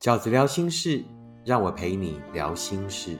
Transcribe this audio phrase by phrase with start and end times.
[0.00, 1.04] 饺子聊心事，
[1.44, 3.18] 让我陪你聊心事。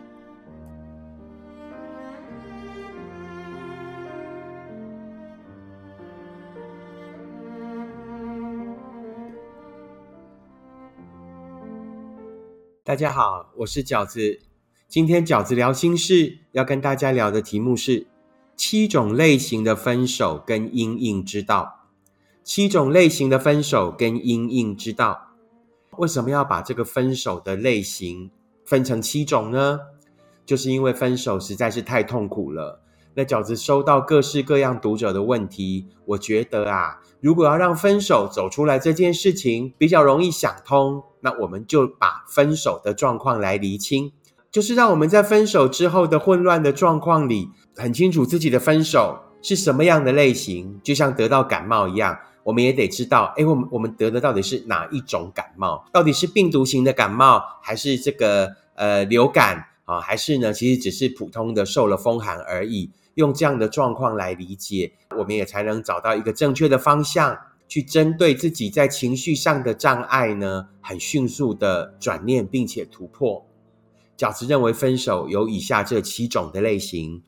[12.83, 14.41] 大家好，我是饺子。
[14.89, 18.07] 今天饺子聊心事要跟大家聊的题目是
[18.57, 21.91] 七种类型的分手跟阴影之道。
[22.43, 25.30] 七种类型的分手跟阴影之道。
[25.97, 28.31] 为什么要把这个分手的类型
[28.65, 29.81] 分成七种呢？
[30.47, 32.81] 就是因为分手实在是太痛苦了。
[33.15, 44.13] 那饺子收到各式各样读者的问题，我觉得啊，如果要让分手走出来这件事情比较容易想通，那我们就把分手的状况来厘清，
[44.51, 52.17] 就是让我们在分手之后的混乱的状况里，很清楚自己的分手是什么样的类型，就像得到感冒一样。
[52.43, 55.85] 我们也得知道，哎，我们我们得的到底是哪一种感冒？
[55.93, 60.01] 到底是病毒型的感冒，还是这个呃流感啊？
[60.01, 62.91] 还是呢，其实只是普通的受了风寒而已？
[63.15, 67.37] 用这样的状况来理解，我们也才能找到一个正确的方向，
[67.69, 73.45] 去针对自己在情绪上的障碍呢，很迅速的转念并且突破。
[74.17, 77.23] 饺子认为分手有以下这七种的类型。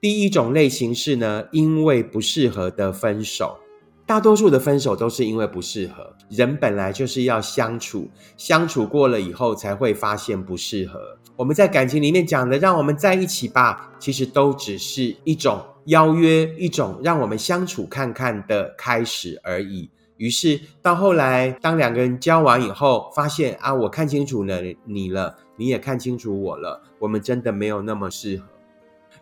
[0.00, 3.58] 第一种类型是呢，因为不适合的分手。
[4.06, 11.18] 大多数的分手都是因为不适合，人本来就是要相处，相处过了以后才会发现不适合。
[11.34, 19.90] 我们在感情里面讲的“让我们在一起吧”，其实都只是一种邀约，一种让我们相处看看的开始而已。
[20.18, 28.44] 于是到后来，当两个人交往以后，发现啊，我看清楚了你了，你也看清楚我了，我们真的没有那么适合。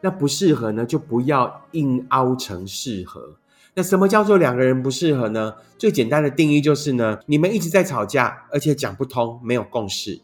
[0.02, 3.36] 那不适合呢，就不要硬凹成适合。
[3.76, 5.54] 那什么叫做两个人不适合呢？
[5.76, 10.22] 最简单的定义就是呢，你们一直在吵架，而且讲不通，没有共识。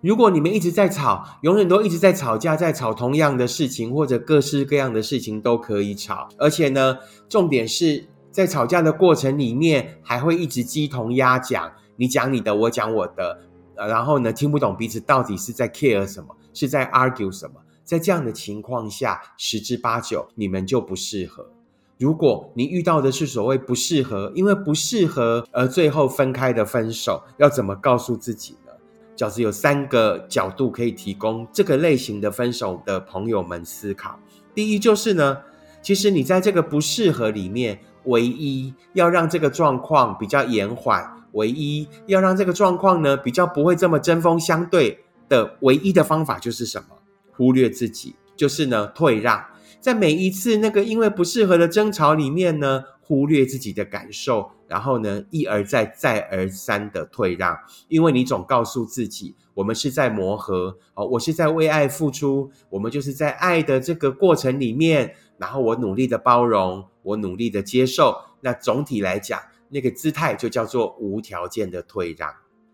[0.00, 6.96] 如果你们一直在吵，永远都一直在吵架，在吵同样的事情，或者各式各样的事情都可以吵，而且呢，
[7.28, 13.38] 重点是在吵架的过程里面还会一直鸡同鸭讲，你讲你的，我讲我的，
[13.76, 21.50] 然后呢，听不懂彼此到底是在 care 什么，是在 argue 什么，在这样的情况下，十之八九你们就不适合。
[21.98, 28.72] 如果你遇到的是所谓不适合，因为不适合而最后分开的分手，要怎么告诉自己呢？
[29.16, 34.16] 饺子有三个角度可以提供这个类型的分手的朋友们思考。
[34.54, 35.38] 第一就是呢，
[35.82, 46.96] 其实你在这个不适合里面，唯一要让这个状况比较延缓，唯一要让这个状况呢比较不会这么针锋相对的唯一的方法就是什么？
[47.36, 49.44] 忽略自己，就是呢退让。
[49.80, 57.56] 在每一次那个因为不适合的争吵里面呢，忽略自己的感受，然后呢一而再再而三的退让，
[57.88, 72.28] 因为你总告诉自己，我们是在磨合，哦，我是在为爱付出，我们就是在爱的这个过程里面，然后我努力的包容，我努力的接受，那总体来讲，那个姿态就叫做无条件的退让。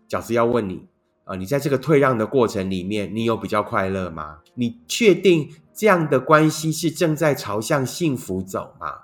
[0.09, 0.87] 饺子要问你
[1.23, 4.39] 啊，你在这个退让的过程里面，你有比较快乐吗？
[4.55, 5.49] 你确定？
[5.75, 8.99] 这样的关系是正在朝向幸福走吗？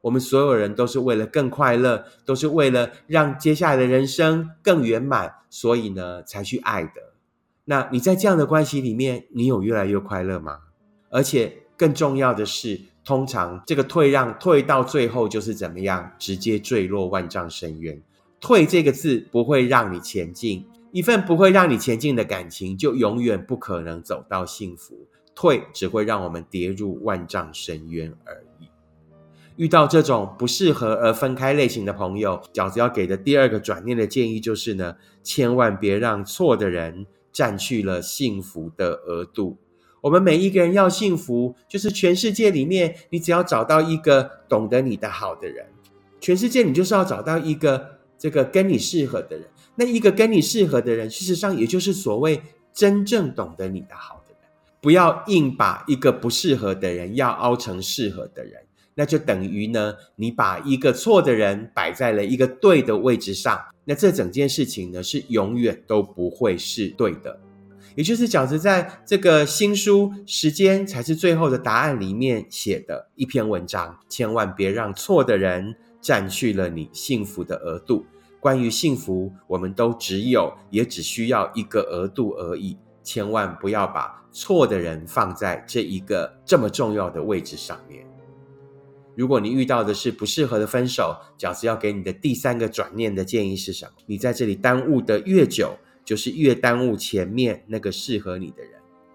[0.00, 7.12] 我们所有人都是为了更快乐，都是为了让接下来的人生更圆满，所以呢才去爱的。
[7.66, 10.60] 那你在这样的关系里面，你有越来越快乐吗？
[11.10, 16.12] 而且更重要的是，通常这个退让退到最后就是怎么样？
[16.18, 18.02] 直接坠落万丈深渊。
[18.40, 25.06] 退这个字不会让你前进，一份不会让你前进的感情，就永远不可能走到幸福。
[25.34, 28.68] 退只会让我们跌入万丈深渊而已。
[29.56, 39.56] 遇到这种不适合而分开类型的朋友，饺子要给的第二个转念的建议就是呢，千万别让错的人占去了幸福的额度。
[40.00, 45.66] 我们每一个人要幸福，就是全世界里面，你只要找到一个懂得你的好的人，
[46.20, 49.46] 全世界你就是要找到一个这个跟你适合的人。
[49.76, 52.42] 那一个跟你适合的人，事实上也就是所谓
[52.72, 54.23] 真正懂得你的好。
[54.84, 58.60] 不要硬把一个不适合的人要凹成适合的人，
[58.94, 67.40] 那就等于呢，你把一个错的人摆在了一个对的位置上，那这整件事情呢是永远都不会是对的。
[67.94, 78.04] 也就是饺子在这个新书《时间才是最后的答案》里面写的一篇文章，千万别让错的人占据了你幸福的额度。
[78.38, 82.76] 关于幸福，我们都只有也只需要一个额度而已。
[83.04, 88.04] 千万不要把错的人放在这一个这么重要的位置上面。
[89.14, 93.92] 如果你遇到的是不适合的分手，饺子要给你的第三个转念的建议是什么？
[94.06, 98.72] 你在这里耽误的越久，就是越耽误前面那个适合你的人。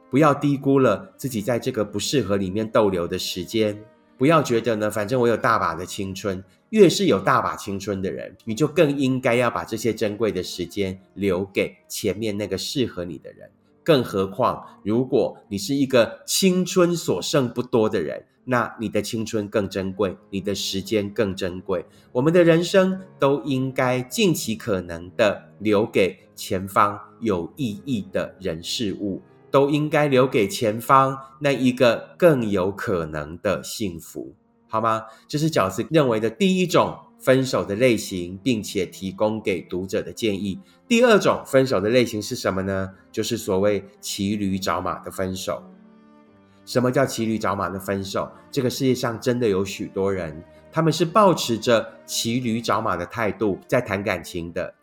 [0.09, 3.77] 不要低估了自己在这个不适合里面逗留的时间。
[4.17, 6.41] 不要觉得呢，反正我有大把的青春。
[6.69, 13.49] 越是有大把青春的人，你就更应该要把这些珍贵的时间留给前面那个适合你的人。
[13.83, 21.85] 更何况，如果你是一个青春所剩不多的人，那你的青春更珍贵，你的时间更珍贵。
[22.11, 29.21] 我们的人生都应该尽其可能的留给前方有意义的人事物，
[29.51, 34.33] 都应该留给前方那一个更有可能的幸福。
[34.67, 35.03] 好吗？
[35.27, 40.59] 这是饺子认为的第一种分手的类型，并且提供给读者的建议。
[40.87, 42.89] 第二种分手的类型是什么呢？
[43.11, 45.61] 就是所谓骑驴找马的分手。
[46.65, 48.31] 什么叫骑驴找马的分手？
[48.49, 54.73] 这个世界上真的有许多人，他们是抱持着骑驴找马的态度在谈感情的。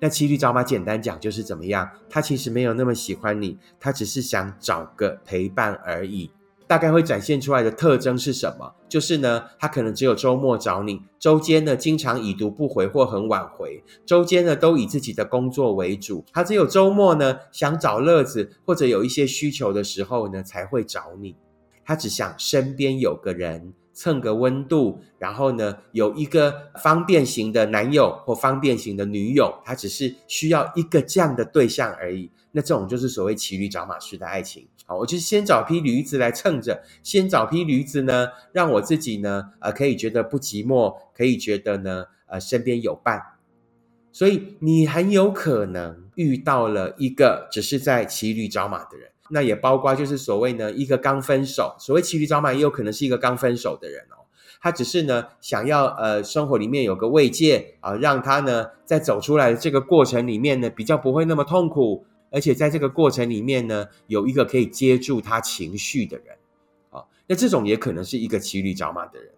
[0.00, 1.88] 那骑驴找马，简单讲就是怎么样？
[2.10, 6.30] 他其实没有那么喜欢你，他只是想找个陪伴而已。
[6.66, 8.74] 大概会展现出来的特征是什么？
[8.88, 16.24] 就是呢，他可能只有周末找你，周间呢经常已读不回或很晚回，周间呢都以自己的工作为主。
[16.32, 21.36] 他只有周末呢想找乐子或者有一些需求的时候呢才会找你。
[21.84, 32.30] 他只想身边有个人蹭个温度，然后呢有一个方便型的男友或方便型的女友，他只是需要一个这样的对象而已。
[32.52, 34.66] 那这种就是所谓骑驴找马式的爱情。
[34.86, 43.22] 好，我就先找匹驴子来蹭着，先找匹驴子呢，让我自己呢，呃，可以觉得不寂寞，可以觉得呢，呃，身边有伴。
[44.12, 54.28] 所以你很有可能遇到了一个只是在骑驴找马的人，那也包括就是所谓呢一个刚分手，所谓骑驴找马也有可能是一个刚分手的人哦，
[54.60, 62.06] 他只是呢想要呃生活里面有个慰藉啊，让他呢在走出来的这个过程里面呢比较不会那么痛苦。
[62.34, 66.36] 而且在这个过程里面呢，有一个可以接住他情绪的人，
[66.90, 69.30] 啊，那这种也可能是一个骑驴找马的人。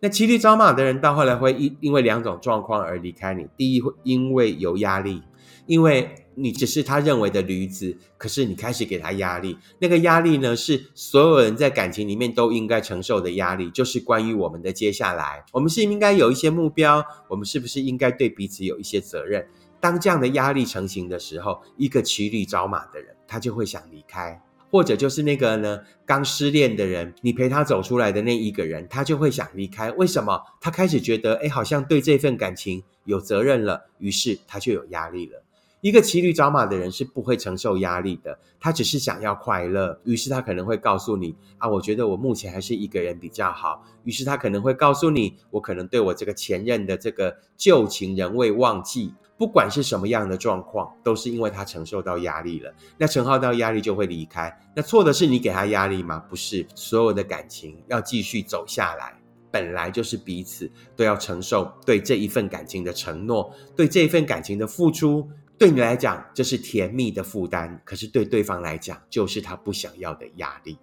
[0.00, 3.46] 那骑驴找马的人到后来会因因为两种状况而离开你。
[3.56, 5.22] 第一，会因为有压力，
[5.66, 19.46] 因为你只是他认为的驴子，可是你开始给他压力，那个压力呢是所有人在感情里面都应该承受的压力，就是关于我们的接下来，我们是应该有一些目标，我们是不是应该对彼此有一些责任？
[19.82, 24.40] 当这样的压力成型的时候，一个骑驴找马的人，他就会想离开；
[24.70, 29.90] 或者就是那个呢，刚失恋的人，你陪他走出来的那一个人，他就会想离开。
[29.90, 30.40] 为什么？
[30.60, 35.42] 他开始觉得，哎，好像对这份感情有责任了，于是他就有压力了。
[35.80, 43.84] 一个骑驴找马的人是不会承受压力的，他只是想要快乐，于是他可能会告诉你啊，我觉得我目前还是一个人比较好。
[44.04, 49.12] 于是他可能会告诉你，我可能对我这个前任的这个旧情人未忘记。
[49.42, 52.72] 不管是什么样的状况，都是因为他承受到压力了。
[52.96, 54.56] 那承受到压力就会离开。
[54.72, 56.20] 那错的是你给他压力吗？
[56.30, 65.28] 不是，所有的感情要继续走下来，本来就是彼此都要承受对这一份感情的承诺，对这一份感情的付出。
[65.58, 70.78] 对你来讲，这是甜蜜的负担；可是对对方来讲，就是他不想要的压力。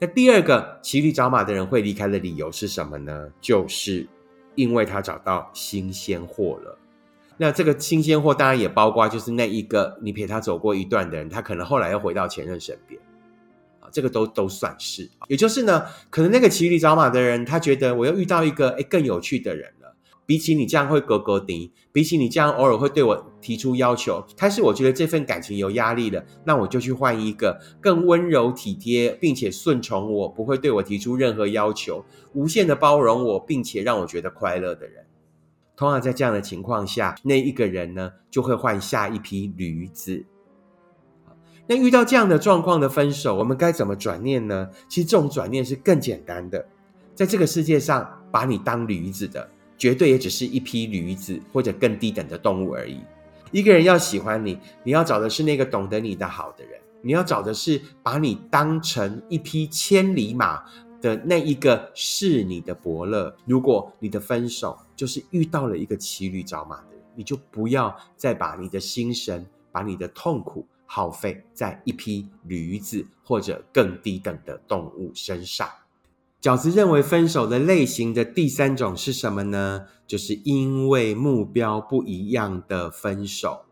[0.00, 3.30] 那第二个骑驴找马的人会离开的理由是什么呢？
[3.40, 4.04] 就是
[4.56, 6.76] 因为他找到新鲜货了。
[7.42, 13.00] 那这个新鲜货当然也包括，就是那一个你陪他走过一段的人，他可能后来又回到前任身边，
[13.80, 15.08] 啊，这个都都算是。
[15.26, 32.04] 也就是呢，可能那个骑驴找马的人，他觉得我又遇到一个哎更有趣的人了，比起你这样会勾勾顶，比起你这样偶尔会对我提出要求，开始我觉得这份感情有压力了，那我就去换一个更温柔体贴，并且顺从我，不会对我提出任何要求，
[32.34, 35.06] 无限的包容我，并且让我觉得快乐的人。
[35.80, 40.26] 通常在这样的情况下，那一个人呢就会换下一批驴子。
[41.66, 44.68] 那遇到这样的状况的分手，我们该怎么转念呢？
[44.90, 46.62] 其实这种转念是更简单的。
[47.14, 53.00] 在这个世界上，把你当驴子的，绝对也只是一批驴子或者更低等的动物而已。
[53.50, 60.62] 一个人要喜欢你，你要找的是那个懂得你的好的人，你要找的是把你当成一匹千里马。
[61.00, 63.34] 的那一个是你的伯乐。
[63.46, 75.68] 如果你的分手就是遇到了一个骑驴找马的人，你就不要再把你的心神、把你的痛苦耗费在一匹驴子或者更低等的动物身上。
[76.40, 79.86] 饺子认为分手的类型的第三种是什么呢？
[80.06, 83.66] 就是因为目标不一样的分手。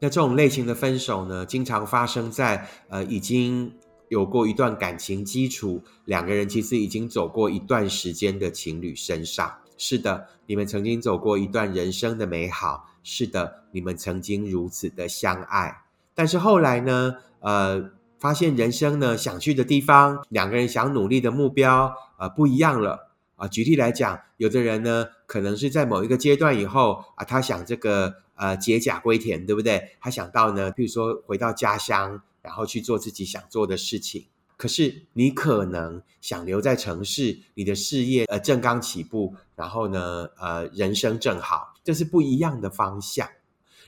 [0.00, 3.72] 那这种类型的分手呢，经常发生在呃已经。
[4.08, 9.58] 有过一段感情基础，两个人其实已经走过一段时间的情侣身上。
[9.76, 12.88] 是的，你们曾经走过一段人生的美好。
[13.04, 15.84] 是的，你们曾经如此的相爱。
[16.14, 23.46] 但是后来呢，呃，发现人生呢想去的地方，两个人想努力的目标，呃，不一样了啊。
[23.46, 29.92] 举例来讲，有的人呢，可能是在某一个阶段以后啊，他想这个呃解甲归田，对不对？
[30.00, 34.26] 他想到呢，譬如说回到家乡，然后去做自己想做的事情。
[34.56, 43.28] 可是你可能想留在城市，你的事业呃正刚起步，然后呢呃人生正好，这是不一样的方向。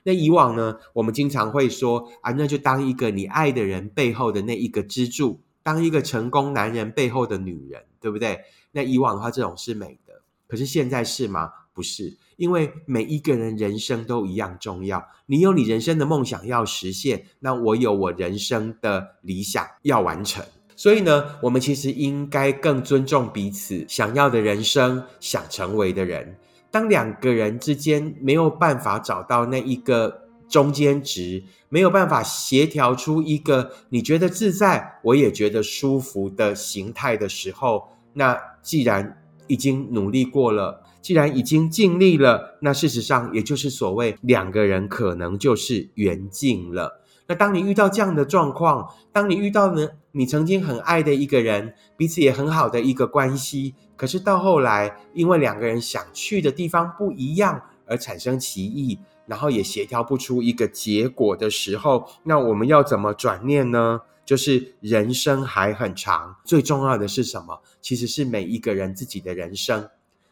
[0.04, 8.40] 那以往呢，我们经常会说啊，那就当一个你爱的人背后的那一个支柱，当一个成功男人背后的女人，对不对？
[8.72, 10.22] 那以往的话，这种是美的。
[10.46, 11.50] 可是现在是吗？
[11.72, 15.06] 不是，因为每一个人人生都一样重要。
[15.26, 20.44] 你有你人生的梦想要实现，那我有我人生的理想要完成。
[20.76, 26.36] 所以呢，我们其实应该更尊重彼此想要的人生，想成为的人。
[26.70, 47.00] 当两个人之间没有办法找到那一个中间值，没有办法协调出一个你觉得自在，我也觉得舒服的形态的时候，那既然已经努力过了，既然已经尽力了，那事实上也就是所谓两个人可能就是缘尽了。
[47.26, 53.74] 那当你遇到这样的状况，当你遇到呢你曾经很爱的一个人，彼此也很好的一个关系。
[53.96, 64.00] 可是到后来，因为两个人想去的地方不一样，而产生歧义，然后也协调不出一个结果的时候，那我们要怎么转念呢？
[64.24, 67.60] 就是人生还很长，最重要的是什么？
[67.80, 69.88] 其实是每一个人自己的人生。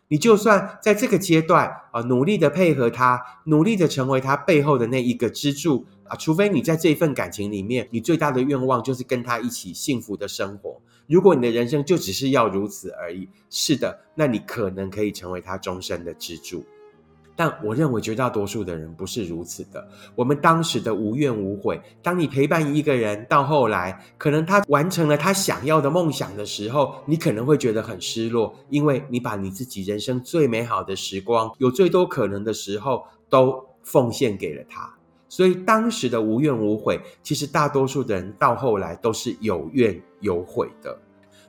[0.08, 10.80] 你就算在这个阶段啊，努力的配合他，努力的成为他背后的那一个支柱啊，除非你在这份感情里面，你最大的愿望就是跟他一起幸福的生活。
[11.06, 16.64] 如果你的人生就只是要如此而已，是的，那你可能可以成为他终身的支柱。
[17.38, 19.86] 但我认为绝大多数的人不是如此的。
[20.16, 34.92] 我们当时的无怨无悔，当你陪伴一个人到后来，可能他完成了他想要的梦想的时候，你可能会觉得很失落，因为你把你自己人生最美好的时光，有最多可能的时候，都奉献给了他。
[35.28, 40.98] 所以当时的无怨无悔，其实大多数的人到后来都是有怨有悔的。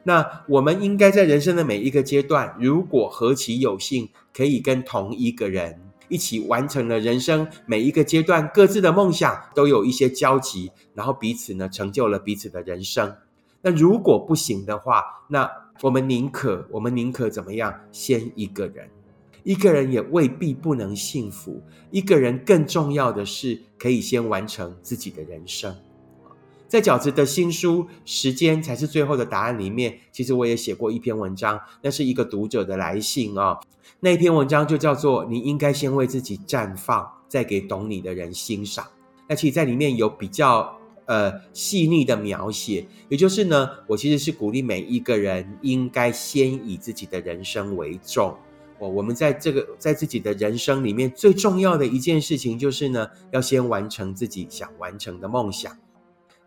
[0.04, 13.16] 那我们应该在人生的每一个阶段，如果何其有幸，可以跟同一个人一起完成了人生每一个阶段各自的梦想，都有一些交集，然后彼此呢成就了彼此的人生。
[13.62, 15.50] 那如果不行的话，那
[15.82, 17.82] 我们宁可我们宁可怎么样？
[17.92, 18.90] 先一个人。
[19.44, 21.62] 一个人也未必不能幸福。
[21.92, 25.76] 一个人更重要的是，可以先完成自己的人生。
[26.70, 33.60] 在饺子的新书《时间才是最后的答案》里面，其实我也写过一篇文章，那是一个读者的来信啊。
[34.00, 38.86] 那篇文章就叫做“你应该先为自己绽放，再给懂你的人欣赏”。
[39.28, 48.38] 那其实，在里面有比较呃细腻的描写，也就是呢，我其实是鼓励每一个人应该先以自己的人生为重。
[48.78, 55.76] 哦，我们在这个在自己的人生里面最重要的一件事情，就是呢，要先完成自己想完成的梦想。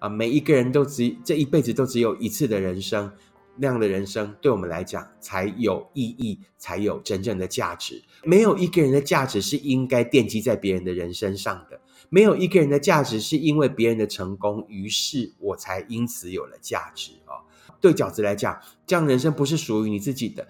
[0.02, 3.12] 啊，每一个人都只这一辈子都只有一次的人生，
[3.56, 8.02] 那样的人生对我们来讲才有意义，才有真正的价值。
[8.24, 11.80] 没有一个人的价值是应该奠基在别人的人身上的，
[12.10, 17.46] 没有一个人的价值是因为别人的成功，于是我才因此有了价值啊。
[17.80, 20.48] 对饺子来讲，这样人生不是属于你自己的。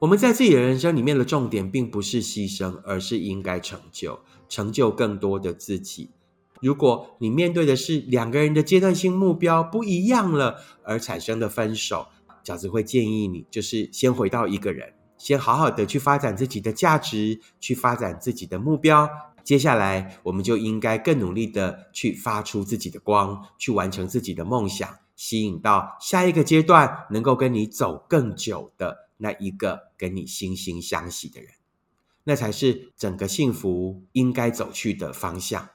[0.00, 6.10] 我们在自己的人生里面的重点，并不是牺牲，而是应该成就，成就更多的自己。
[6.60, 12.08] 如果你面对的是两个人的阶段性目标不一样了而产生的分手，
[12.44, 19.08] 饺子会建议你，就是先回到一个人，先好好的去发展自己的价值，去发展自己的目标。
[19.44, 29.08] 接下来，我们就应该更努力的去发出自己的光，去完成自己的梦想，吸引到下一个阶段能够跟你走更久的。
[29.20, 31.50] 那一个跟你惺惺相惜的人，
[32.22, 35.68] 那才是整个幸福应该走去的方向。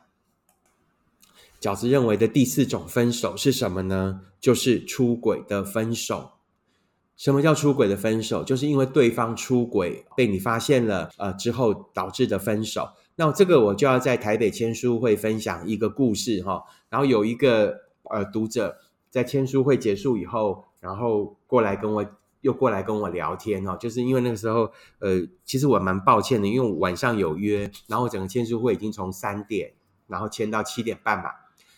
[1.64, 4.20] 饺子认为的第四种分手是什么呢？
[4.42, 6.32] 就是出轨的分手。
[7.16, 8.44] 什么叫出轨的分手？
[8.44, 12.90] 就是因为对方出轨被你发现了，呃，之后导致的分手。
[13.16, 16.64] 那这个我就要在台北签书会分享一个故事哈。
[16.90, 17.74] 然后有一个
[18.10, 18.76] 呃读者
[19.10, 22.06] 在签书会结束以后，然后过来跟我。
[22.42, 29.72] 又过来跟我聊天哦，就是因为那个时候，呃，其实我蛮抱歉的，因为我晚上有约，然后整个签书会已经从三点，
[30.08, 31.30] 然后签到七点半嘛。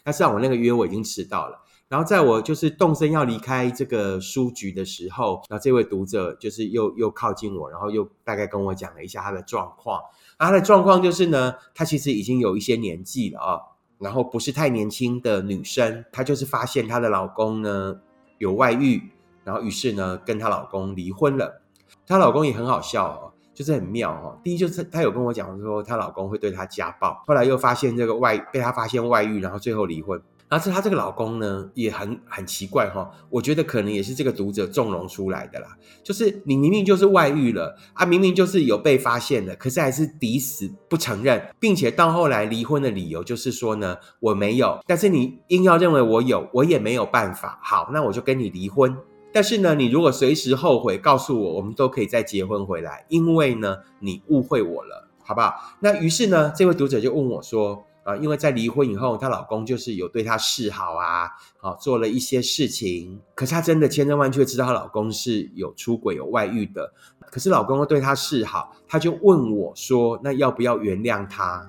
[0.06, 1.62] 那实际上我那个约我已经迟到了。
[1.88, 10.02] 然后在我就是动身要离开这个书局的时候，然后这位读者就是又又靠近我，然后又大概跟我讲了一下他的状况。
[10.40, 13.62] 他的状况就是呢，他其实已经有一些年纪了啊，
[14.00, 18.02] 然后不是太年轻的女生，她就是发现她的老公呢
[18.40, 19.12] 有外遇，
[19.44, 21.62] 然后于是呢跟她老公离婚了。
[22.08, 24.38] 她老公也很好笑哦，就是很妙哦。
[24.44, 30.22] 第一就是她有跟我讲说，她老公会对她家暴，后来又发现这个外被她发现外遇，然后最后离婚。
[30.48, 33.10] 然后是她这个老公呢，也很很奇怪哈。
[33.32, 35.70] 我觉得可能也是这个读者纵容出来的啦。
[36.04, 47.60] 就是你明明就是外遇了啊，明明就是有被发现的，可是还是抵死不承认，并且到后来离婚的理由就是说呢，我没有，但是你硬要认为我有，我也没有办法。
[47.64, 48.96] 好，那我就跟你离婚。
[49.36, 55.75] 但是呢，你如果随时后悔，告诉我，我们都可以再结婚回来，因为呢，你误会我了，好不好？
[55.82, 57.84] 那于是呢，这位读者就问我说。
[58.06, 61.27] 啊，因为在离婚以后，她老公就是有对她示好啊，
[61.58, 63.20] 好做了一些事情。
[63.34, 66.94] 可是她真的千真万确知道她老公是有出轨、有外遇的。
[67.20, 71.68] 可是老公又对她示好，她就问我说：“那要不要原谅他？”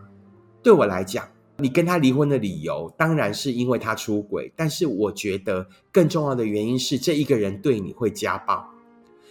[0.62, 1.26] 对我来讲，
[1.58, 8.68] 你跟他离婚的理由当然是因为他出轨，但是我觉得更重要的原因是这一个人对你会家暴。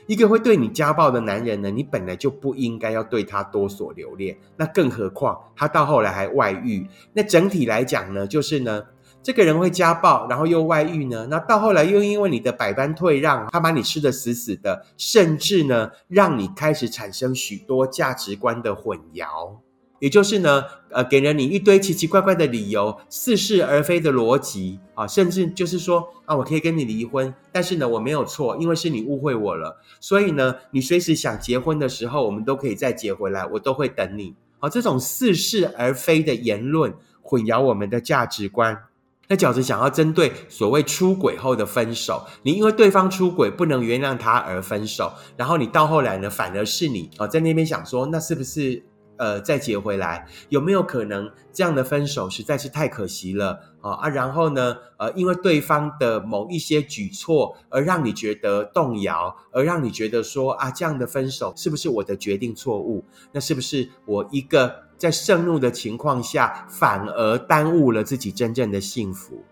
[0.08, 6.88] 一个会对你家暴的男人呢，你本来就不应该要对他多所留恋，那更何况他到后来还外遇。
[7.14, 8.84] 那整体来讲呢，就是呢，
[9.24, 19.58] 这个人会家暴，然后又外遇呢，那到后来又因为你的百般退让，他把你吃的死死的，甚至呢，让你开始产生许多价值观的混淆。
[20.06, 34.36] 也就是呢，呃，给了你一堆奇奇怪怪的理由，似是而非的逻辑啊，甚至就是说啊，我可以跟你离婚，但是呢，我没有错，因为是你误会我了，所以呢，你随时想结婚的时候，我们都可以再结回来，我都会等你。
[34.60, 36.94] 好，这种似是而非的言论
[37.24, 38.84] 混淆我们的价值观。
[39.28, 48.84] 那饺子想要针对所谓出轨后的分手，你因为对方出轨不能原谅他而分手，然后你到后来呢，反而是你啊，在那边想说，那是不是？
[49.18, 54.10] 呃，再结回来有没有可能这样的分手实在是太可惜了啊啊！
[54.10, 63.06] 然后呢，呃，因为对方的某一些举措而让你觉得动摇，而让你觉得说啊，这样的分手是不是我的决定错误？
[63.32, 69.44] 那是不是我一个在盛怒的情况下，反而耽误了自己真正的幸福？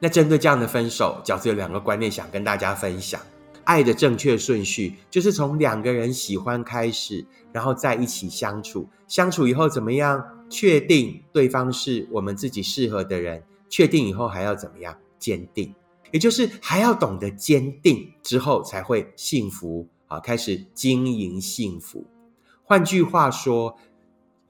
[0.00, 3.20] 那针对这样的分手，饺子有两个观念想跟大家分享。
[3.64, 10.24] 爱的正确顺序就是从两个人喜欢开始，然后在一起相处，相处以后怎么样？
[10.50, 14.96] 确定对方是我们自己适合的人，确定以后还要怎么样？
[15.18, 15.74] 坚定，
[16.12, 20.20] 也就是还要懂得坚定之后才会幸福啊！
[20.20, 22.04] 开始经营幸福。
[22.62, 23.76] 换句话说，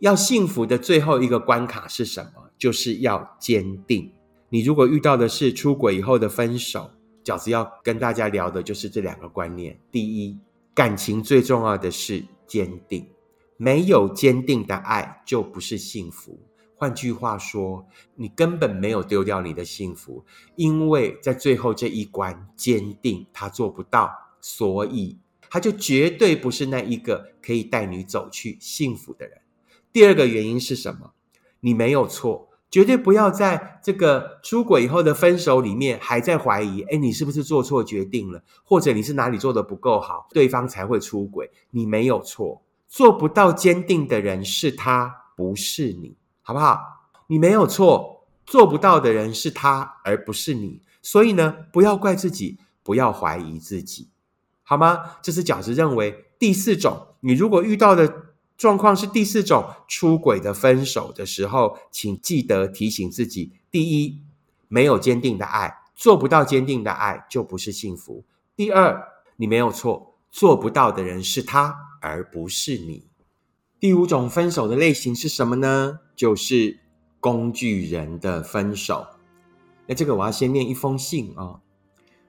[0.00, 2.50] 要幸福的最后一个关卡是什么？
[2.59, 4.12] 就是要坚定。
[4.50, 6.90] 你如果遇到的是出轨以后的分手。
[7.24, 9.80] 饺子要跟大家聊的就是这两个观念。
[9.90, 10.38] 第一，
[10.74, 13.08] 感情最重要的是坚定，
[13.56, 16.38] 没有坚定的爱就不是幸福。
[16.76, 20.24] 换句话说，你根本没有丢掉你的幸福，
[20.56, 25.16] 因为在最后这一关，坚定他做不到，所以
[25.48, 29.40] 他就绝对不是那一个可以带你走去幸福的人。
[29.92, 31.14] 第二个原因是什么？
[31.60, 32.50] 你没有错。
[32.74, 41.48] 绝对不要在这个出轨以后的分手里面还在怀疑，哎，你是不是做错决定了，或者你是哪里做的不够好，对方才会出轨？
[41.70, 46.80] 你没有错，做不到坚定的人是他，不是你，好不好？
[47.28, 50.82] 你没有错，做不到的人是他，而不是你。
[51.00, 54.08] 所以呢，不要怪自己，不要怀疑自己，
[54.64, 54.98] 好吗？
[55.22, 58.34] 这是饺子认为第四种，你如果遇到的。
[58.56, 64.22] 状况是第四种出轨的分手的时候，请记得提醒自己：第一，
[64.68, 69.02] 没有坚定的爱，做不到坚定的爱就不是幸福；第二，
[69.36, 73.06] 你没有错，做不到的人是他，而不是你。
[73.80, 75.98] 第五种分手的类型是什么呢？
[76.16, 76.78] 就是
[77.20, 79.06] 工具人的分手。
[79.86, 81.60] 那这个我要先念一封信啊。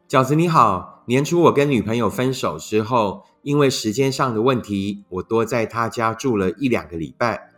[0.09, 7.51] 饺子你好，年初我跟女朋友分手之后，因为时间上的问题，我多在她家住了一两个礼拜。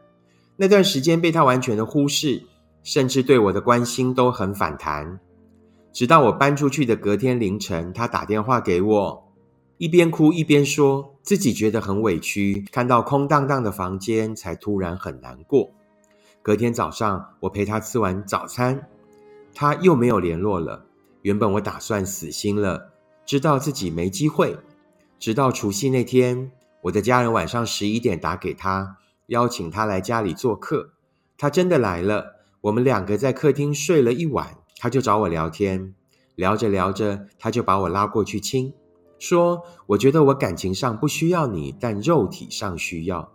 [0.58, 2.44] 那段时间被她完全的忽视，
[2.84, 5.18] 甚至对我的关心都很反弹。
[5.94, 9.32] 直到我搬出去的隔天凌晨，她打电话给我，
[9.78, 15.72] 一边哭一边说自己觉得很委屈，看到空荡荡的房间才突然很难过。
[16.42, 18.90] 隔天早上，我陪她吃完早餐，
[19.56, 20.84] 她又没有联络了。
[21.22, 22.92] 原本我打算死心了，
[23.26, 24.58] 知道自己没机会。
[25.20, 26.52] 直到除夕那天，
[26.84, 30.92] 我的家人晚上十一点打给他，邀请他来家里做客。
[31.38, 32.36] 他真的来了。
[32.62, 35.94] 我们两个在客厅睡了一晚，他就找我聊天。
[36.36, 38.74] 聊着聊着，他就把我拉过去亲，
[39.18, 43.32] 说：“我觉得我感情上不需要你，但肉体上需要。”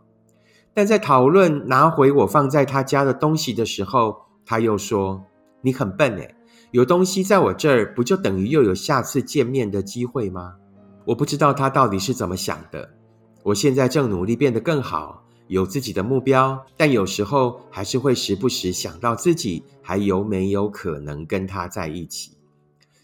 [0.73, 4.17] 但在讨论拿回我放在他家的东西的时候，
[4.47, 5.25] 他又说
[5.63, 6.37] ：“你很笨诶，
[6.71, 10.55] 有东西在我这儿，不就等于又有下次见面的机会吗？”
[11.05, 12.89] 我不知道他到底是怎么想的。
[13.43, 22.31] 我现在正努力变得更好，有自己的目标，但有时候还是会时不时想到自己还有没有可能跟他在一起。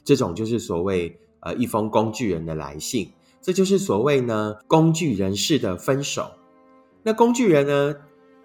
[0.05, 3.11] 这种就是所谓呃一封工具人的来信，
[3.43, 6.31] 这就是所谓呢工具人式的分手。
[7.03, 7.95] 那工具人呢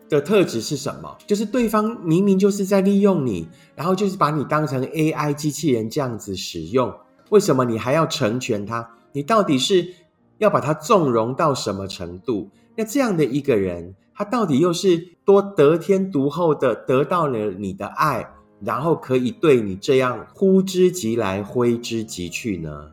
[0.09, 1.15] 的特质是什么？
[1.25, 6.93] 就是对方明明就是在利用你，然后就是把你当成 AI 机器人这样子使用，
[7.29, 8.89] 为什么你还要成全他？
[9.13, 9.93] 你到底是？
[10.39, 12.49] 要把他纵容到什么程度？
[12.75, 18.27] 那这样的一个人，他到底又是多得天独厚的得到了你的爱，
[18.59, 22.91] 然后可以对你这样呼之即来挥之即去呢？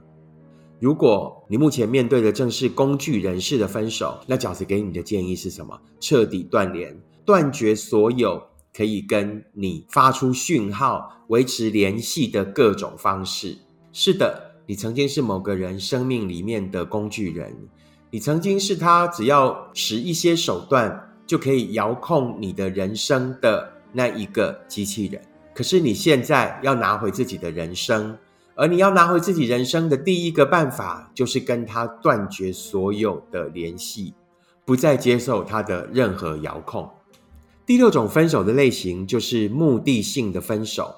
[0.79, 5.81] 如果你目前面对的正是工具人士的分手，那饺子给你的建议是什么？
[5.99, 8.41] 彻底断联，断绝所有
[8.77, 13.57] 可以跟你发出讯号、维持联系的各种方式。
[13.93, 14.50] 是的。
[14.71, 17.53] 你曾经是某个人生命里面的工具人，
[18.09, 25.21] 你曾经是他只要使一些手段就可以遥控你的人生的那一个机器人。
[25.53, 28.17] 可是你现在要拿回自己的人生，
[28.55, 34.15] 而你要拿回自己人生的第一个办法，就是跟他断绝所有的联系，
[34.65, 36.89] 不再接受他的任何遥控。
[37.67, 40.95] 第六种分手的类型就是目的性的分手。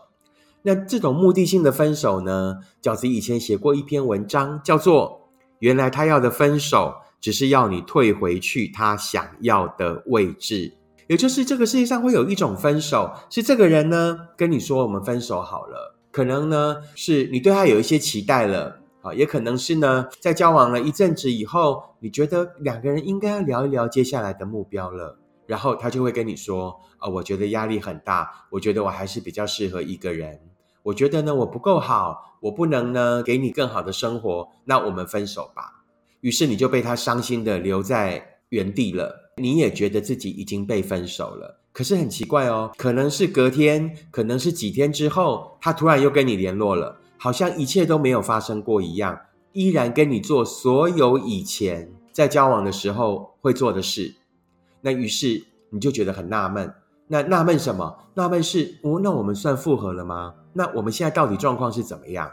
[0.64, 2.58] 那这种目的性的分手呢？
[2.80, 5.20] 饺子以前写过一篇文章，叫做
[5.58, 10.68] 《原来他要的分手只是要你退回去他想要的位置》，
[11.08, 30.38] 也就是这个世界上会有一种分手，是这个人呢跟你说我们分手好了，可能呢是你对他有一些期待了啊，也可能是呢在交往了一阵子以后，你觉得两个人应该要聊一聊接下来的目标了，然后他就会跟你说啊，我觉得压力很大，我觉得我还是比较适合一个人。
[30.84, 35.84] 我觉得呢，我不够好，我不能呢给你更好的生活，那我们分手吧。
[36.20, 41.60] 于是你就被他伤心的留在原地了，你也觉得自己已经被分手了。
[41.72, 49.18] 可是很奇怪哦，可能是隔天，可能是几天之后，他突然又跟你联络了，好像一切都没有发生过一样，
[49.52, 54.14] 依然跟你做所有以前在交往的时候会做的事。
[54.80, 56.74] 那于是你就觉得很纳闷。
[57.08, 57.98] 那纳闷什么？
[58.14, 60.34] 纳闷是哦，那我们算复合了吗？
[60.54, 62.30] 那我们现在到底状况是怎么样？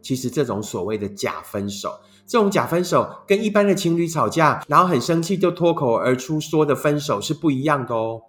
[0.00, 8.20] 其实这种所谓的假分手，这种假分手跟一般的情侣吵架，然后很生气就脱口而出说的分手是不一样的哦。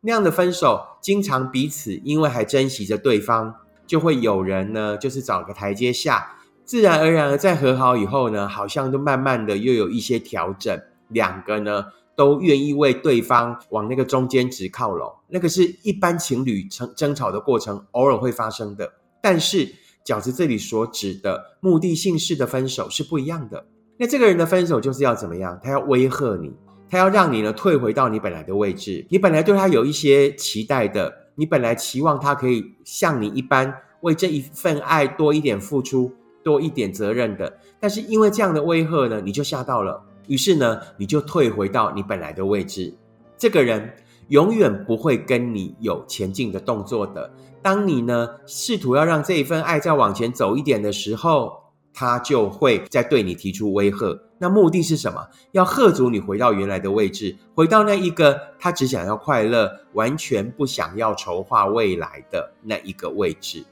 [0.00, 11.86] 那样的分手，经常彼此因为还珍惜着对方，就会有人呢，就是找个台阶下，自然而然的在和好以后呢，好像都慢慢的又有一些调整，两个呢。
[12.18, 18.92] 都愿意为对方往那个中间值靠拢，那个是一般情侣争争吵的过程，偶尔会发生的。
[19.22, 19.68] 但是
[20.04, 23.64] 饺子这里所指的目的性式的分手是不一样的。
[23.98, 25.60] 那这个人的分手就是要怎么样？
[25.62, 26.52] 他要威吓你，
[26.90, 29.06] 他要让你呢退回到你本来的位置。
[29.10, 37.60] 你本来对他有一些期待的，你本来期望他可以像你一般为这一份爱多一点付出，多一点责任的。
[37.78, 40.02] 但是因为这样的威吓呢，你就吓到了。
[40.28, 42.94] 于是呢，你就退回到你本来的位置。
[43.36, 43.94] 这个人
[44.28, 47.32] 永远不会跟你有前进的动作的。
[47.62, 51.52] 当你呢试图要让这一份爱再往前走一点的时候，
[51.92, 54.20] 他就会再对你提出威吓。
[54.38, 55.26] 那目的是什么？
[55.52, 63.64] 要吓阻你回到原来的位置，回到那一个他只想要快乐，完全不想要筹划未来的那一个位置。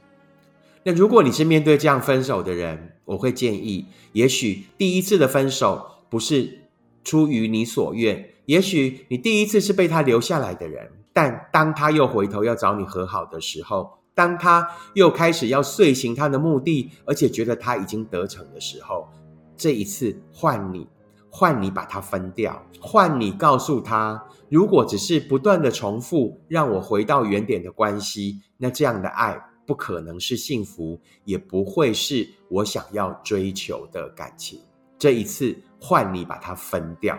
[0.83, 5.87] 那如果你是面对这样分手的人，我会建议，也许第一次的分手。
[6.09, 6.69] 不是
[7.05, 19.09] 出于你所愿，也许你第一次是被他留下来的人，但当他又回头要找你和好的时候，当他又开始要遂行他的目的，而且觉得他已经得逞的时候，
[19.57, 20.87] 这一次换你，
[21.29, 34.61] 换你把他分掉，换你告诉他，如果只是不断的重复让我回到原点的关系，那这样的爱不可能是幸福，也不会是我想要追求的感情。
[34.99, 35.57] 这一次。
[35.79, 37.17] 换你把它分掉，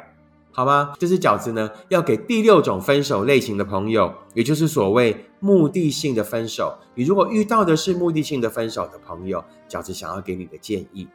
[0.52, 0.94] 好吗？
[1.00, 6.76] 这是饺子呢，要给第六种分手类型的朋友，也就是所谓目的性的分手。
[6.96, 11.08] 你如果遇到的是目的性的分手的朋友，饺子想要给你的建议。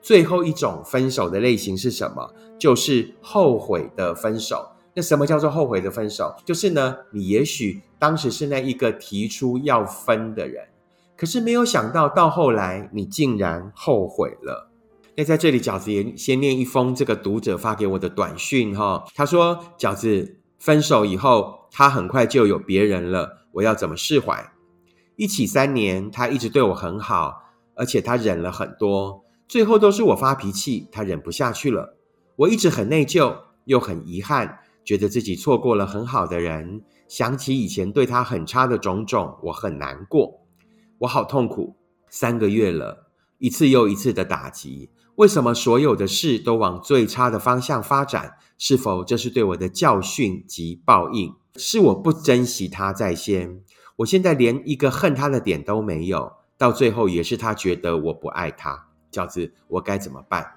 [0.00, 2.28] 最后一种分手的类型是什么？
[2.58, 4.66] 就是后悔的分手。
[4.94, 6.34] 那什么叫做后悔的分手？
[6.44, 10.66] 就是呢，你也许当时是那一个提出要分的人，
[11.16, 14.67] 可是没有想到到后来你竟然后悔了。
[15.18, 19.04] 那在这里，饺子也先念一封这个读者发给我的短讯哈。
[19.16, 24.52] 他说：“饺子分手以后，他很快就有别人了，我要怎么释怀？”
[25.18, 27.34] 一起三年，他一直对我很好，
[27.74, 31.96] 而且他忍了很多，最后都是我发脾气，他忍不下去了。
[32.36, 36.84] 我一直很内疚，又很遗憾，觉得自己错过了很好的人。
[37.08, 40.46] 想起以前对他很差的种种，我很难过，
[40.98, 41.74] 我好痛苦。
[42.08, 48.34] 三个月了，一次又一次的打击，为什么所有的事都往最差的方向发展？
[48.56, 51.34] 是否这是对我的教训及报应？
[51.56, 53.60] 是我不珍惜他在先？
[53.96, 58.86] 我现在连一个恨他的点都没有，到最后也是他觉得我不爱他。
[59.10, 60.52] 饺子，我该怎么办？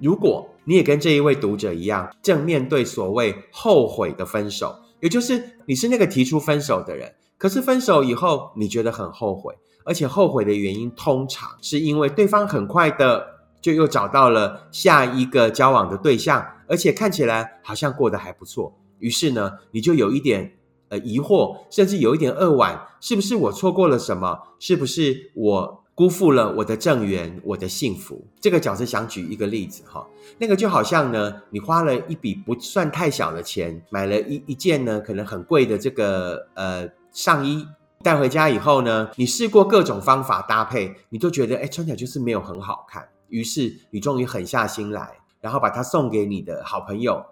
[0.00, 13.24] 如果你也跟这一位读者一样，正面对所谓后悔的分手，也就是你是那个提出分手的人，可是分手以后你觉得很后悔，而且后悔的原因通常是因为对方很快的
[13.60, 20.52] 就又找到了下一个交往的对象，而且看起来好像过得还不错，于是呢，你就有一点
[20.88, 24.40] 呃疑惑，甚至有一点扼腕，是不是我错过了什么？
[24.58, 25.80] 是不是我？
[25.92, 28.26] 辜负了我的正缘，我的幸福。
[28.40, 30.06] 这个角色想举一个例子哈，
[30.38, 37.66] 那个就好像呢，你花了一笔不算太小的钱，买了一一件呢可能很贵的这个呃上衣，
[38.02, 47.24] 带回家以后呢，你试过各种方法搭配，你都觉得哎穿起来就是没有很好看，于是你终于狠下心来，然后把它送给你的好朋友，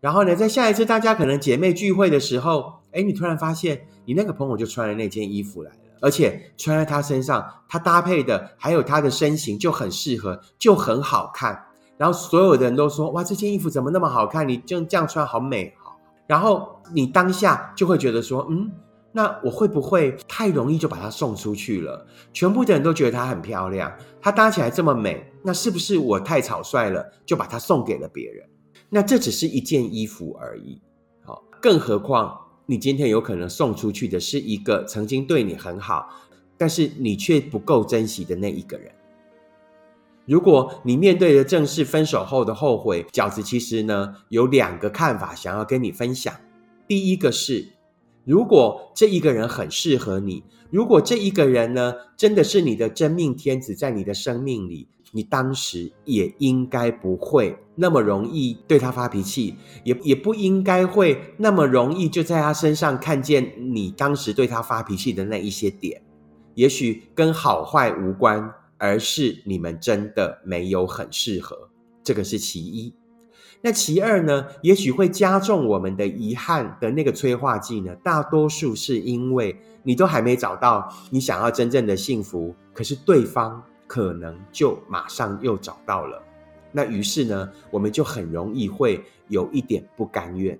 [0.00, 5.76] 然后呢，在下一次大家可能姐妹聚会的时候，哎，你突然发现你那个朋友就穿了那件衣服来了。
[6.02, 11.66] 而且穿在他身上，他搭配的还有他的身形就很适合，就很好看。
[11.98, 14.48] 然后所有的人都说：“哇，这件衣服怎么那么好看？
[14.48, 15.94] 你就这样穿好美好。”
[16.26, 18.72] 然后你当下就会觉得说：“嗯，
[19.12, 22.06] 那我会不会太容易就把它送出去了？
[22.32, 28.48] 全部的人都觉得她很漂亮，她搭起来这么美，那是不是我太草率了，就把它送给了别人？
[28.88, 30.80] 那这只是一件衣服而已。
[31.24, 32.38] 好，更何况。”
[32.70, 36.08] 你今天有可能送出去的是一个曾经对你很好，
[36.56, 38.92] 但是你却不够珍惜的那一个人。
[40.24, 46.32] 如果你面对的正是分手后的后悔，饺子其实呢有两个看法想要跟你分享。
[46.86, 47.66] 第一个是，
[48.24, 54.88] 如果这一个人很适合你，如果这一个人呢真的是你的真命天子，在你的生命里。
[55.12, 66.00] 你当时也应该不会那么容易对他发脾气，也也不应该会那么容易就在他身上看见你当时对他发脾气的那一些点。
[66.54, 71.56] 也许跟好坏无关，而是你们真的没有很适合，
[72.04, 72.94] 这个是其一。
[73.62, 74.46] 那其二呢？
[74.62, 77.94] 也许会加重我们的遗憾的那个催化剂呢？
[78.02, 83.62] 大多数是因为你都还没找到你想要真正的幸福，可是对方。
[83.92, 86.22] 可能就马上又找到了，
[86.70, 90.56] 那于是呢，我们就很容易会有一点不甘愿。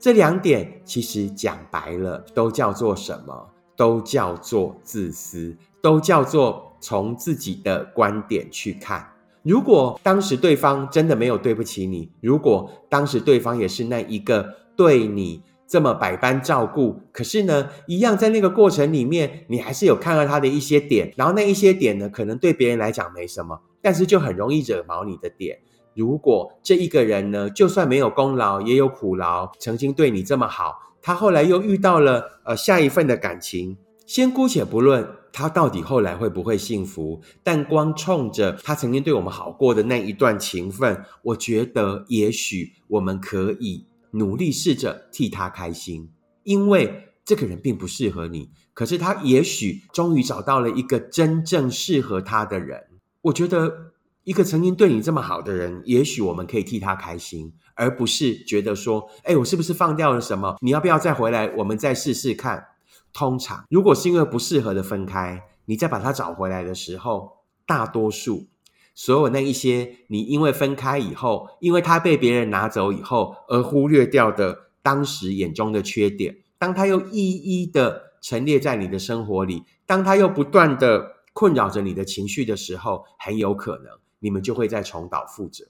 [0.00, 3.48] 这两点其实讲白了，都叫做什么？
[3.76, 9.09] 都叫做自私，都叫做从自己的观点去看。
[9.42, 15.42] 如果当时对方真的没有对不起你，如果当时对方也是那一个对你。
[15.70, 25.60] 这么百般照顾，可是呢，一样在那个过程里面，你还是有看到他的一些点，然后那一些点呢，可能对别人来讲没什么，但是就很容易惹毛你的点。
[25.94, 43.86] 如果这一个人呢，就算没有功劳，也有苦劳，曾经对你这么好，他后来又遇到了呃下一份的感情，先姑且不论他到底后来会不会幸福，但光冲着他曾经对我们好过的那一段情分，我觉得也许我们可以。
[44.12, 46.10] 努力试着替他开心，
[46.42, 52.88] 因为这个人并不适合你，可是他也许终于找到了一个真正适合他的人。
[53.22, 53.92] 我觉得
[54.24, 60.56] 一个曾经对你这么好的人，也许我们可以替他开心，而不是觉得说：“哎，我是不是放掉了什么？
[60.60, 61.48] 你要不要再回来？
[61.58, 62.66] 我们再试试看。”
[63.12, 68.46] 通常，如果是因为不适合的分开，你再把它找回来的时候，大多数。
[68.94, 83.86] 所有那一些你因为分开以后，因为他被别人拿走以后而忽略掉的当时眼中的缺点，当他又一一的陈列在你的生活里，当他又不断的困扰着你的情绪的时候，很有可能
[84.18, 85.64] 你们就会再重蹈覆辙。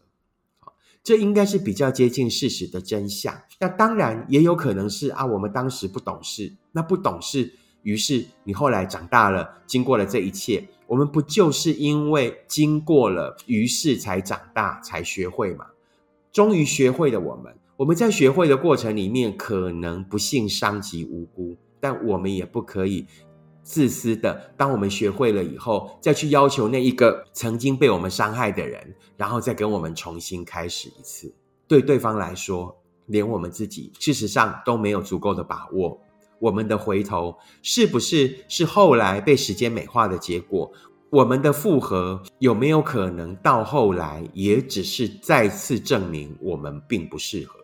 [1.11, 3.35] 这应该是比较接近事实的真相。
[3.59, 7.53] 那当然也有可能是啊，我们当时不懂事，那不懂事。
[7.83, 15.67] 于是你后来长大了，经过了这一切，我们不就是因为经过了，于是才长大，才学会嘛？
[16.31, 23.05] 终于学会了，我们我们在学会的过程里面，可能不幸伤及无辜，但我们也不可以
[23.63, 24.53] 自私的。
[24.57, 31.33] 当我们学会了以后，再去要求那一个曾经被我们伤害的人，然后再跟我们重新开始一次。
[31.67, 36.01] 对对方来说，连我们自己事实上都没有足够的把握。
[36.39, 40.73] 我们的回头是不是是后来被时间美化的结果？
[41.11, 47.60] 我们的复合有没有可能到后来也只是再次证明我们并不适合？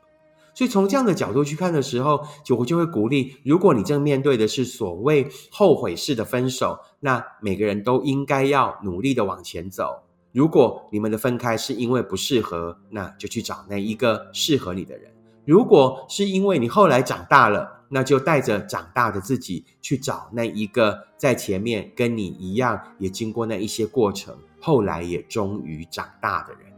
[0.57, 10.03] 所以从这样的角度去看的时候，就我就会鼓励：如果你正面对的是所谓后悔式的分手，那每个人都应该要努力的往前走。
[10.33, 15.13] 如果你们的分开是因为不适合，那就去找那一个适合你的人。
[15.45, 26.76] 如果是因为你后来长大了，那就带着长大的自己去找那一个在前面跟你一样也经过那一些过程，后来也终于长大的人。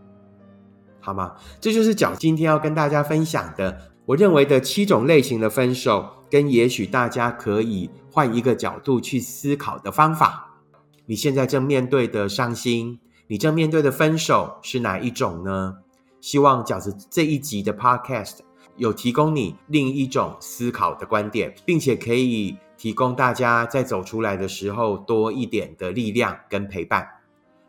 [1.01, 1.35] 好吗？
[1.61, 10.57] 这就是角今天要跟大家分享的，我认为的七种类型的分手，跟也许大家可以换一个角度去思考的方法。
[11.07, 15.79] 你现在正面对的伤心，你正面对的分手是哪一种呢？
[16.21, 18.39] 希望饺子这一集的 Podcast
[18.77, 27.09] 有提供你另一种思考的观点，并且可以提供大家在走出来的时候多一点的力量跟陪伴。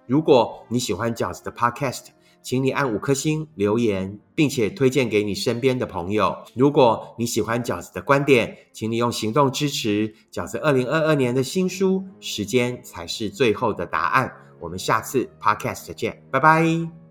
[0.05, 2.07] 如果你喜欢饺子的 Podcast，
[2.41, 6.35] 请你按五颗星留言，并且推荐给你身边的朋友。
[6.55, 12.03] 如果你喜欢饺子的观点，请你用行动支持饺子二零二二年的新书。
[12.19, 14.31] 时间才是最后的答案。
[14.59, 17.08] 我们下次 podcast 见，拜拜。